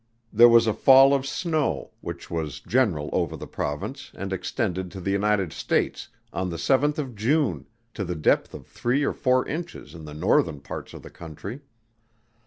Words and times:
There 0.33 0.49
was 0.49 0.65
a 0.65 0.73
fall 0.73 1.13
of 1.13 1.27
snow, 1.27 1.91
which 2.01 2.31
was 2.31 2.59
general 2.59 3.11
over 3.13 3.37
the 3.37 3.45
Province 3.45 4.09
and 4.15 4.33
extended 4.33 4.89
to 4.89 4.99
the 4.99 5.11
United 5.11 5.53
States, 5.53 6.07
on 6.33 6.49
the 6.49 6.57
7th 6.57 7.13
June, 7.13 7.67
to 7.93 8.03
the 8.03 8.15
depth 8.15 8.55
of 8.55 8.65
three 8.65 9.03
or 9.03 9.13
four 9.13 9.47
inches 9.47 9.93
in 9.93 10.05
the 10.05 10.15
northern 10.15 10.59
parts 10.59 10.95
of 10.95 11.03
the 11.03 11.11
country. 11.11 11.61